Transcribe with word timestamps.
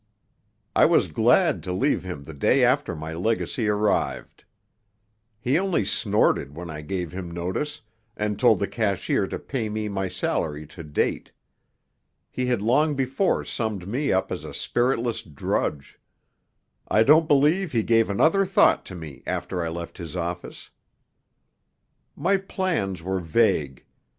I 0.75 0.85
was 0.85 1.09
glad 1.09 1.61
to 1.61 1.71
leave 1.71 2.03
him 2.03 2.23
the 2.23 2.33
day 2.33 2.63
after 2.65 2.95
my 2.95 3.13
legacy 3.13 3.67
arrived. 3.67 4.45
He 5.39 5.59
only 5.59 5.85
snorted 5.85 6.55
when 6.57 6.71
I 6.71 6.81
gave 6.81 7.11
him 7.11 7.29
notice, 7.29 7.81
and 8.17 8.39
told 8.39 8.57
the 8.57 8.67
cashier 8.67 9.27
to 9.27 9.37
pay 9.37 9.69
me 9.69 9.89
my 9.89 10.07
salary 10.07 10.65
to 10.65 10.81
date. 10.81 11.31
He 12.31 12.47
had 12.47 12.63
long 12.63 12.95
before 12.95 13.45
summed 13.45 13.87
me 13.87 14.11
up 14.11 14.31
as 14.31 14.43
a 14.43 14.55
spiritless 14.55 15.21
drudge. 15.21 15.99
I 16.87 17.03
don't 17.03 17.27
believe 17.27 17.71
he 17.71 17.83
gave 17.83 18.09
another 18.09 18.43
thought 18.43 18.83
to 18.87 18.95
me 18.95 19.21
after 19.27 19.61
I 19.63 19.69
left 19.69 19.99
his 19.99 20.15
office. 20.15 20.71
My 22.15 22.37
plans 22.37 23.03
were 23.03 23.19
vague. 23.19 23.85